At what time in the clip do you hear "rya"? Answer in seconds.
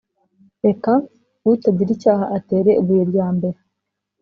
3.11-3.27